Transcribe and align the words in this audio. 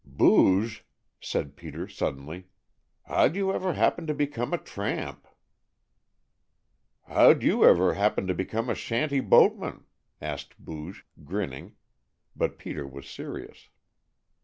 "Booge," 0.03 0.83
said 1.19 1.55
Peter 1.55 1.87
suddenly, 1.87 2.47
"how'd 3.03 3.35
you 3.35 3.53
ever 3.53 3.73
happen 3.73 4.07
to 4.07 4.15
become 4.15 4.51
a 4.51 4.57
tramp?" 4.57 5.27
"How'd 7.03 7.43
you 7.43 7.63
ever 7.63 7.93
happen 7.93 8.25
to 8.25 8.33
become 8.33 8.67
a 8.67 8.73
shanty 8.73 9.19
boatman?" 9.19 9.85
asked 10.19 10.57
Booge, 10.57 11.05
grinning, 11.23 11.75
but 12.35 12.57
Peter 12.57 12.87
was 12.87 13.07
serious. 13.07 13.69